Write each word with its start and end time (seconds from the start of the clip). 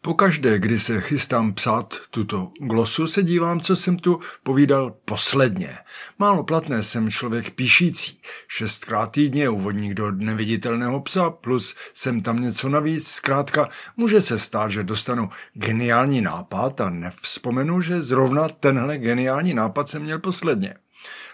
Pokaždé, 0.00 0.58
kdy 0.58 0.78
se 0.78 1.00
chystám 1.00 1.54
psát 1.54 1.94
tuto 2.10 2.52
glosu, 2.60 3.06
se 3.06 3.22
dívám, 3.22 3.60
co 3.60 3.76
jsem 3.76 3.96
tu 3.96 4.18
povídal 4.42 4.96
posledně. 5.04 5.78
Málo 6.18 6.44
platné 6.44 6.82
jsem 6.82 7.10
člověk 7.10 7.50
píšící. 7.50 8.20
Šestkrát 8.48 9.12
týdně 9.12 9.48
úvodník 9.48 9.94
do 9.94 10.10
neviditelného 10.10 11.00
psa, 11.00 11.30
plus 11.30 11.74
jsem 11.94 12.20
tam 12.20 12.40
něco 12.40 12.68
navíc. 12.68 13.08
Zkrátka, 13.08 13.68
může 13.96 14.20
se 14.20 14.38
stát, 14.38 14.70
že 14.70 14.84
dostanu 14.84 15.28
geniální 15.52 16.20
nápad 16.20 16.80
a 16.80 16.90
nevzpomenu, 16.90 17.80
že 17.80 18.02
zrovna 18.02 18.48
tenhle 18.48 18.98
geniální 18.98 19.54
nápad 19.54 19.88
jsem 19.88 20.02
měl 20.02 20.18
posledně. 20.18 20.74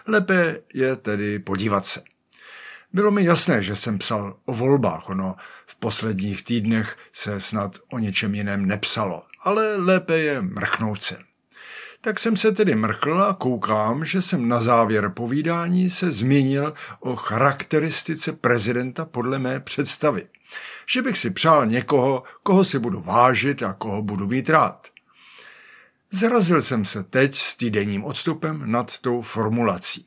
Lépe 0.07 0.59
je 0.73 0.95
tedy 0.95 1.39
podívat 1.39 1.85
se. 1.85 2.14
Bylo 2.93 3.11
mi 3.11 3.23
jasné, 3.23 3.61
že 3.61 3.75
jsem 3.75 3.97
psal 3.97 4.37
o 4.45 4.53
volbách, 4.53 5.09
ono 5.09 5.35
v 5.65 5.75
posledních 5.75 6.43
týdnech 6.43 6.97
se 7.13 7.39
snad 7.39 7.77
o 7.91 7.99
něčem 7.99 8.35
jiném 8.35 8.65
nepsalo, 8.65 9.23
ale 9.43 9.75
lépe 9.75 10.17
je 10.17 10.41
mrknout 10.41 11.01
se. 11.01 11.17
Tak 12.01 12.19
jsem 12.19 12.35
se 12.35 12.51
tedy 12.51 12.75
mrkl 12.75 13.23
a 13.23 13.33
koukám, 13.33 14.05
že 14.05 14.21
jsem 14.21 14.47
na 14.47 14.61
závěr 14.61 15.09
povídání 15.09 15.89
se 15.89 16.11
zmínil 16.11 16.73
o 16.99 17.15
charakteristice 17.15 18.33
prezidenta 18.33 19.05
podle 19.05 19.39
mé 19.39 19.59
představy. 19.59 20.27
Že 20.89 21.01
bych 21.01 21.17
si 21.17 21.29
přál 21.29 21.65
někoho, 21.65 22.23
koho 22.43 22.63
si 22.63 22.79
budu 22.79 22.99
vážit 22.99 23.63
a 23.63 23.73
koho 23.73 24.01
budu 24.01 24.27
být 24.27 24.49
rád. 24.49 24.87
Zarazil 26.11 26.61
jsem 26.61 26.85
se 26.85 27.03
teď 27.03 27.35
s 27.35 27.55
týdenním 27.55 28.03
odstupem 28.03 28.71
nad 28.71 28.97
tou 28.97 29.21
formulací. 29.21 30.05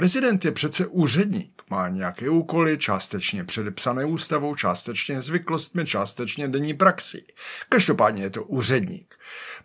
Prezident 0.00 0.44
je 0.44 0.52
přece 0.52 0.86
úředník 0.86 1.62
má 1.70 1.88
nějaké 1.88 2.30
úkoly, 2.30 2.78
částečně 2.78 3.44
předepsané 3.44 4.04
ústavou, 4.04 4.54
částečně 4.54 5.20
zvyklostmi, 5.20 5.86
částečně 5.86 6.48
denní 6.48 6.74
praxi. 6.74 7.24
Každopádně 7.68 8.22
je 8.22 8.30
to 8.30 8.44
úředník. 8.44 9.14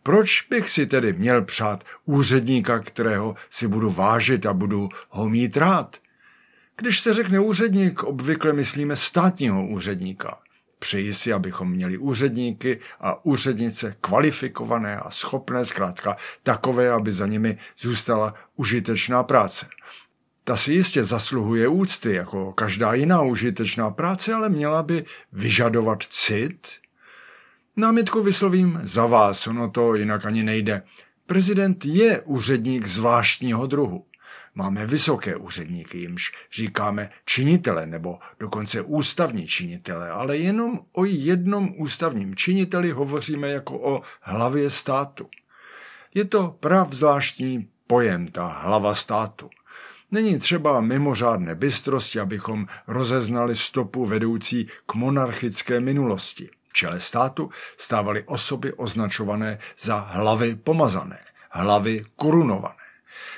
Proč 0.04 0.48
bych 0.50 0.70
si 0.70 0.86
tedy 0.86 1.14
měl 1.14 1.42
přát 1.42 1.84
úředníka, 2.06 2.80
kterého 2.80 3.36
si 3.50 3.68
budu 3.68 3.90
vážit 3.90 4.46
a 4.46 4.54
budu 4.54 4.90
ho 5.10 5.30
mít 5.30 5.58
rád? 5.58 5.98
Když 6.78 7.00
se 7.00 7.14
řekne 7.14 7.40
úředník, 7.40 8.04
obvykle 8.04 8.54
myslíme 8.54 8.96
státního 8.96 9.68
úředníka. 9.68 10.38
Přeji 10.80 11.14
si, 11.14 11.34
abychom 11.34 11.72
měli 11.72 11.98
úředníky 11.98 12.80
a 13.00 13.26
úřednice 13.26 13.96
kvalifikované 14.02 14.98
a 14.98 15.12
schopné, 15.12 15.66
zkrátka 15.66 16.18
takové, 16.44 16.92
aby 16.92 17.12
za 17.12 17.28
nimi 17.28 17.58
zůstala 17.78 18.34
užitečná 18.56 19.24
práce. 19.24 19.68
Ta 20.48 20.58
si 20.58 20.74
jistě 20.74 21.04
zasluhuje 21.04 21.68
úcty, 21.68 22.14
jako 22.14 22.54
každá 22.54 22.94
jiná 22.94 23.22
užitečná 23.22 23.92
práce, 23.92 24.34
ale 24.34 24.50
měla 24.50 24.84
by 24.84 25.06
vyžadovat 25.32 26.04
cit. 26.04 26.68
Námitku 27.76 28.24
vyslovím 28.24 28.80
za 28.84 29.06
vás, 29.06 29.48
ono 29.48 29.70
to 29.70 29.96
jinak 29.96 30.26
ani 30.26 30.44
nejde. 30.44 30.82
Prezident 31.26 31.86
je 31.86 32.22
úředník 32.22 32.88
zvláštního 32.88 33.68
druhu. 33.68 34.06
Máme 34.56 34.86
vysoké 34.86 35.36
úředníky, 35.36 35.98
jimž 35.98 36.32
říkáme 36.54 37.10
činitele 37.26 37.88
nebo 37.88 38.20
dokonce 38.40 38.82
ústavní 38.82 39.48
činitele, 39.48 40.10
ale 40.10 40.38
jenom 40.38 40.80
o 40.92 41.06
jednom 41.06 41.74
ústavním 41.78 42.36
činiteli 42.36 42.92
hovoříme 42.92 43.50
jako 43.50 43.80
o 43.80 44.02
hlavě 44.22 44.70
státu. 44.70 45.30
Je 46.14 46.26
to 46.26 46.58
prav 46.60 46.94
zvláštní 46.94 47.70
pojem, 47.88 48.28
ta 48.28 48.48
hlava 48.48 48.96
státu. 48.96 49.50
Není 50.12 50.40
třeba 50.40 50.82
mimořádné 50.82 51.56
bystrosti, 51.56 52.20
abychom 52.20 52.68
rozeznali 52.88 53.56
stopu 53.56 54.06
vedoucí 54.06 54.68
k 54.86 54.94
monarchické 54.94 55.80
minulosti. 55.80 56.50
V 56.70 56.74
čele 56.74 57.00
státu 57.00 57.50
stávaly 57.78 58.24
osoby 58.24 58.74
označované 58.74 59.58
za 59.80 59.98
hlavy 59.98 60.56
pomazané, 60.56 61.20
hlavy 61.52 62.06
korunované. 62.16 62.76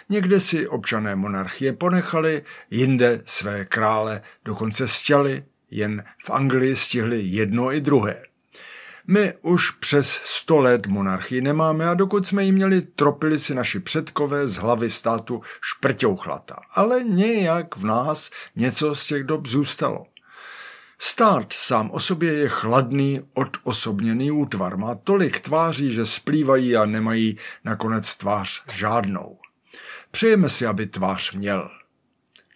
Někde 0.10 0.40
si 0.40 0.68
občané 0.68 1.16
monarchie 1.16 1.74
ponechali, 1.74 2.44
jinde 2.72 3.22
své 3.26 3.66
krále 3.66 4.22
dokonce 4.46 4.88
stěli, 4.88 5.44
jen 5.72 6.04
v 6.26 6.30
Anglii 6.30 6.76
stihli 6.76 7.22
jedno 7.22 7.74
i 7.74 7.82
druhé. 7.82 8.24
My 9.10 9.34
už 9.42 9.72
přes 9.72 10.10
sto 10.24 10.58
let 10.58 10.88
monarchii 10.88 11.42
nemáme 11.42 11.90
a 11.90 11.94
dokud 11.94 12.26
jsme 12.26 12.44
ji 12.44 12.52
měli, 12.52 12.82
tropili 12.82 13.40
si 13.40 13.56
naši 13.56 13.80
předkové 13.80 14.48
z 14.48 14.56
hlavy 14.56 14.90
státu 14.90 15.42
šprťouchlata. 15.62 16.56
Ale 16.76 17.04
nějak 17.04 17.76
v 17.76 17.86
nás 17.86 18.30
něco 18.56 18.96
z 18.96 19.08
těch 19.08 19.24
dob 19.24 19.48
zůstalo. 19.48 20.06
Stát 21.00 21.54
sám 21.54 21.92
o 21.92 22.00
sobě 22.00 22.34
je 22.34 22.50
chladný, 22.50 23.22
odosobněný 23.36 24.32
útvar. 24.32 24.78
Má 24.78 24.96
tolik 24.96 25.40
tváří, 25.40 25.92
že 25.92 26.06
splývají 26.06 26.76
a 26.76 26.86
nemají 26.86 27.38
nakonec 27.64 28.16
tvář 28.16 28.64
žádnou. 28.72 29.38
Přejeme 30.12 30.50
si, 30.50 30.66
aby 30.66 30.86
tvář 30.86 31.34
měl. 31.34 31.70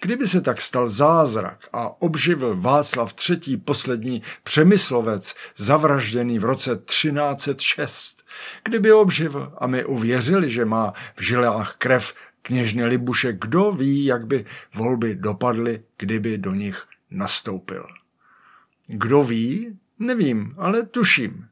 Kdyby 0.01 0.27
se 0.27 0.41
tak 0.41 0.61
stal 0.61 0.89
zázrak 0.89 1.69
a 1.73 2.01
obživil 2.01 2.61
Václav 2.61 3.13
III. 3.29 3.57
poslední 3.57 4.21
přemyslovec, 4.43 5.35
zavražděný 5.57 6.39
v 6.39 6.43
roce 6.43 6.75
1306, 6.75 8.23
kdyby 8.63 8.91
obživil 8.91 9.53
a 9.57 9.67
my 9.67 9.85
uvěřili, 9.85 10.51
že 10.51 10.65
má 10.65 10.93
v 11.15 11.21
žilách 11.21 11.75
krev 11.77 12.13
kněžny 12.41 12.85
Libuše, 12.85 13.33
kdo 13.33 13.71
ví, 13.71 14.05
jak 14.05 14.27
by 14.27 14.45
volby 14.75 15.15
dopadly, 15.15 15.83
kdyby 15.97 16.37
do 16.37 16.53
nich 16.53 16.83
nastoupil. 17.11 17.87
Kdo 18.87 19.23
ví? 19.23 19.79
Nevím, 19.99 20.55
ale 20.57 20.83
tuším. 20.83 21.45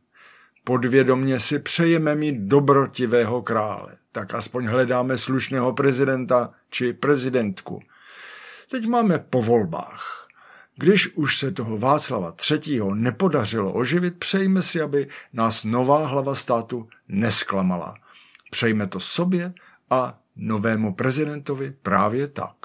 Podvědomně 0.64 1.40
si 1.40 1.60
přejeme 1.60 2.16
mít 2.16 2.36
dobrotivého 2.40 3.42
krále, 3.42 3.98
tak 4.12 4.34
aspoň 4.34 4.66
hledáme 4.66 5.18
slušného 5.18 5.74
prezidenta 5.74 6.54
či 6.70 6.94
prezidentku– 6.94 7.80
Teď 8.72 8.86
máme 8.86 9.20
po 9.20 9.42
volbách. 9.42 10.28
Když 10.76 11.08
už 11.16 11.38
se 11.38 11.52
toho 11.52 11.78
Václava 11.78 12.36
III. 12.52 12.82
nepodařilo 12.94 13.74
oživit, 13.74 14.20
přejme 14.20 14.62
si, 14.62 14.82
aby 14.82 15.08
nás 15.34 15.64
nová 15.64 16.08
hlava 16.08 16.36
státu 16.36 16.90
nesklamala. 17.08 17.96
Přejme 18.52 18.88
to 18.88 19.00
sobě 19.00 19.54
a 19.90 20.20
novému 20.36 20.94
prezidentovi 20.94 21.74
právě 21.82 22.28
tak. 22.28 22.56